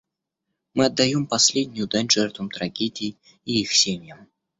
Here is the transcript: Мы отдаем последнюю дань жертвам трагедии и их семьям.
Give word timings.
Мы 0.73 0.85
отдаем 0.85 1.27
последнюю 1.27 1.87
дань 1.87 2.09
жертвам 2.09 2.49
трагедии 2.49 3.19
и 3.45 3.61
их 3.61 3.71
семьям. 3.71 4.27